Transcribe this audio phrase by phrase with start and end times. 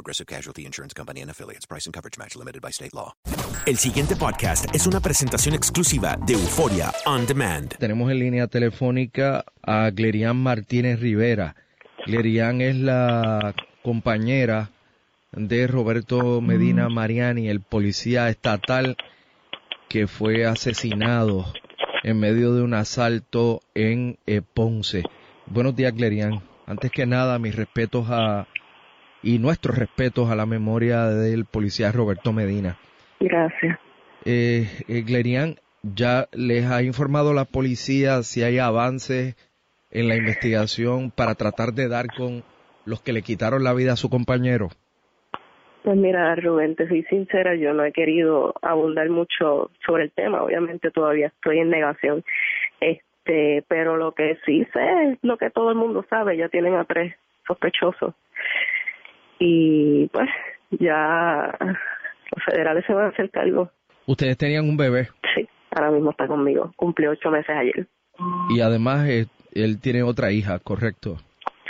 [0.00, 1.66] Progressive Casualty Insurance Company and Affiliates.
[1.66, 3.12] Price and coverage match limited by state law.
[3.66, 7.76] El siguiente podcast es una presentación exclusiva de Euforia On Demand.
[7.76, 11.54] Tenemos en línea telefónica a Glerian Martínez Rivera.
[12.06, 14.70] Glerian es la compañera
[15.32, 18.96] de Roberto Medina Mariani, el policía estatal
[19.90, 21.52] que fue asesinado
[22.04, 25.02] en medio de un asalto en eh, Ponce.
[25.44, 26.40] Buenos días, Glerian.
[26.66, 28.46] Antes que nada, mis respetos a
[29.22, 32.76] y nuestros respetos a la memoria del policía Roberto Medina.
[33.18, 33.78] Gracias.
[34.24, 39.36] Eh, eh, Glerian, ¿ya les ha informado la policía si hay avances
[39.90, 42.42] en la investigación para tratar de dar con
[42.84, 44.68] los que le quitaron la vida a su compañero?
[45.82, 50.42] Pues mira, Rubén, te soy sincera, yo no he querido abundar mucho sobre el tema,
[50.42, 52.22] obviamente todavía estoy en negación,
[52.80, 56.74] este, pero lo que sí sé es lo que todo el mundo sabe, ya tienen
[56.74, 57.14] a tres
[57.46, 58.14] sospechosos
[59.40, 60.28] y pues
[60.78, 63.70] ya los federales se van a hacer cargo.
[64.06, 65.08] ¿Ustedes tenían un bebé?
[65.34, 67.86] Sí, ahora mismo está conmigo, cumplió ocho meses ayer.
[68.50, 71.16] Y además eh, él tiene otra hija, ¿correcto?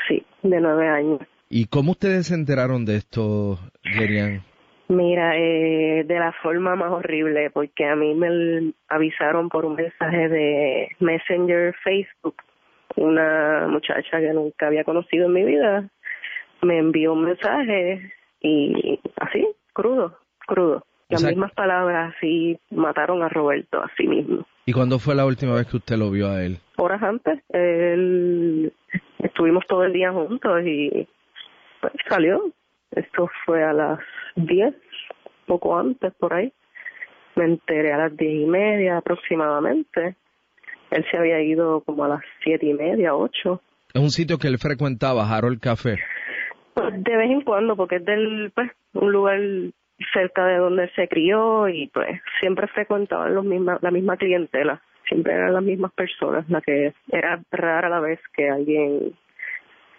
[0.09, 1.21] Sí, de nueve años.
[1.49, 4.43] ¿Y cómo ustedes se enteraron de esto, Gerian?
[4.89, 10.29] Mira, eh, de la forma más horrible, porque a mí me avisaron por un mensaje
[10.29, 12.35] de Messenger Facebook,
[12.97, 15.89] una muchacha que nunca había conocido en mi vida,
[16.63, 20.85] me envió un mensaje y así, crudo, crudo.
[21.09, 24.47] Las mismas palabras, así mataron a Roberto, así mismo.
[24.65, 26.59] ¿Y cuándo fue la última vez que usted lo vio a él?
[26.77, 27.41] Horas antes.
[27.49, 28.73] Él,
[29.19, 31.09] estuvimos todo el día juntos y
[31.81, 32.53] pues, salió.
[32.93, 33.99] Esto fue a las
[34.37, 34.75] 10,
[35.47, 36.53] poco antes por ahí.
[37.35, 40.15] Me enteré a las diez y media aproximadamente.
[40.91, 43.63] Él se había ido como a las siete y media, ocho.
[43.93, 45.99] Es un sitio que él frecuentaba, Harold Café.
[46.75, 49.41] Pues de vez en cuando, porque es del, pues, un lugar
[50.13, 54.81] cerca de donde él se crió y pues siempre frecuentaban los misma, la misma clientela,
[55.07, 59.15] siempre eran las mismas personas, la que era rara la vez que alguien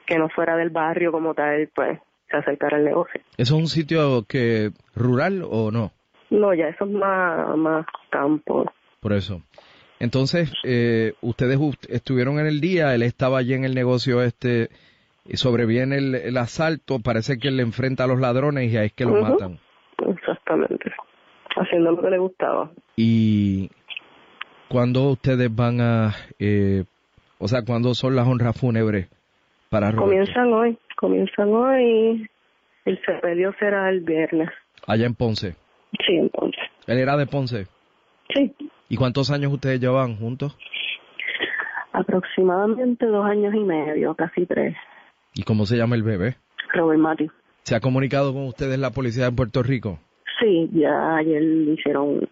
[0.05, 1.99] que no fuera del barrio como tal, pues
[2.29, 3.21] se acercara al negocio.
[3.37, 5.91] ¿Eso es un sitio que rural o no?
[6.29, 8.71] No, ya eso es más, más campo.
[8.99, 9.41] Por eso.
[9.99, 11.59] Entonces, eh, ustedes
[11.89, 14.69] estuvieron en el día, él estaba allí en el negocio este
[15.25, 18.87] y sobreviene el, el, asalto, parece que él le enfrenta a los ladrones y ahí
[18.87, 19.59] es que lo matan.
[20.07, 20.91] Exactamente.
[21.55, 22.71] Haciendo lo que le gustaba.
[22.95, 23.69] Y
[24.67, 26.85] cuando ustedes van a, eh,
[27.37, 29.09] o sea, cuando son las honras fúnebres
[29.69, 30.05] para Roberto?
[30.05, 32.29] Comienzan hoy, comienzan hoy.
[32.85, 34.49] El sepelio será el viernes.
[34.87, 35.55] Allá en Ponce.
[36.05, 36.63] Sí, entonces.
[36.87, 37.67] Él era de Ponce.
[38.33, 38.53] Sí.
[38.89, 40.57] ¿Y cuántos años ustedes llevan juntos?
[41.91, 44.75] Aproximadamente dos años y medio, casi tres.
[45.33, 46.35] ¿Y cómo se llama el bebé?
[46.73, 47.29] Robert Mati.
[47.63, 49.99] ¿Se ha comunicado con ustedes la policía de Puerto Rico?
[50.39, 52.27] Sí, ya ayer hicieron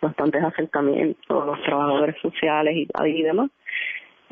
[0.00, 3.50] bastantes acercamientos los trabajadores sociales y, y demás.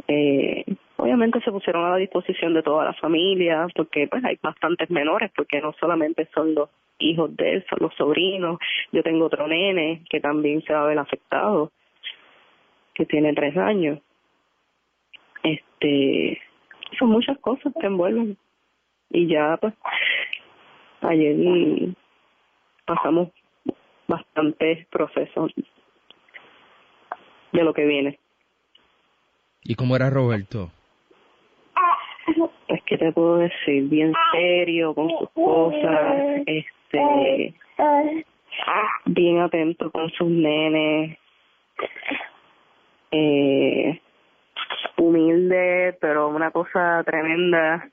[0.09, 0.65] Eh,
[0.97, 5.31] obviamente se pusieron a la disposición de toda la familia porque pues hay bastantes menores
[5.35, 6.69] porque no solamente son los
[6.99, 8.59] hijos de él, son los sobrinos.
[8.93, 11.73] Yo tengo otro nene que también se va a ver afectado,
[12.95, 13.99] que tiene tres años.
[15.43, 16.41] Este,
[16.99, 18.37] son muchas cosas que envuelven.
[19.11, 19.75] Y ya pues
[21.03, 21.95] ayer
[22.85, 23.29] pasamos
[24.09, 25.53] bastantes procesos
[27.53, 28.19] de lo que viene.
[29.65, 30.71] ¿Y cómo era Roberto?
[32.69, 37.55] Es que te puedo decir, bien serio con sus cosas, este,
[39.07, 41.19] bien atento con sus nenes,
[43.13, 44.01] eh,
[44.97, 47.91] humilde, pero una cosa tremenda.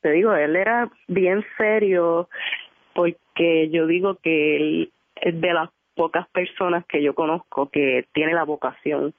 [0.00, 2.28] Te digo, él era bien serio
[2.94, 8.32] porque yo digo que él es de las pocas personas que yo conozco que tiene
[8.32, 9.14] la vocación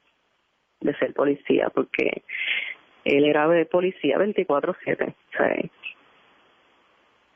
[0.80, 2.24] de ser policía, porque
[3.06, 5.72] él era de policía 24/7, ¿sabes?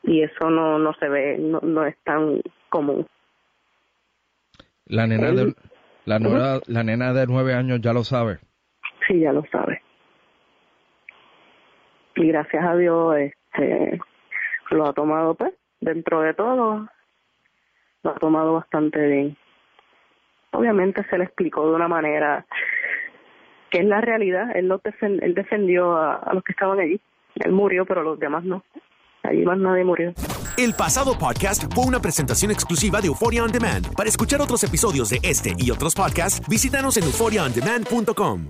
[0.03, 3.05] Y eso no no se ve, no, no es tan común.
[4.85, 5.53] La nena de
[6.05, 8.39] la, nena, la nena de nueve años ya lo sabe.
[9.07, 9.81] Sí, ya lo sabe.
[12.15, 13.99] Y gracias a Dios, este,
[14.71, 16.87] lo ha tomado, pues, dentro de todo,
[18.03, 19.37] lo ha tomado bastante bien.
[20.51, 22.45] Obviamente se le explicó de una manera
[23.69, 24.55] que es la realidad.
[24.55, 26.99] Él, no él defendió a, a los que estaban allí.
[27.35, 28.63] Él murió, pero los demás no.
[29.23, 30.13] Allí más nadie murió.
[30.57, 33.93] El pasado podcast fue una presentación exclusiva de Euphoria On Demand.
[33.95, 38.49] Para escuchar otros episodios de este y otros podcasts, visítanos en euphoriaondemand.com.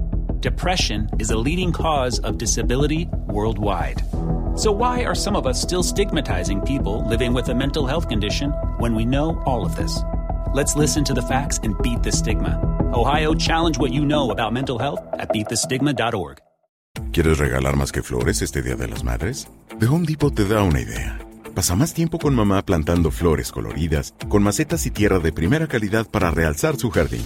[0.41, 4.01] Depression is a leading cause of disability worldwide.
[4.55, 8.49] So, why are some of us still stigmatizing people living with a mental health condition
[8.79, 9.99] when we know all of this?
[10.55, 12.59] Let's listen to the facts and beat the stigma.
[12.91, 16.39] Ohio, challenge what you know about mental health at beatthestigma.org.
[17.13, 19.47] ¿Quieres regalar más que flores este Día de las Madres?
[19.79, 21.19] The Home Depot te da una idea.
[21.53, 26.09] Pasa más tiempo con mamá plantando flores coloridas, con macetas y tierra de primera calidad
[26.09, 27.25] para realzar su jardín.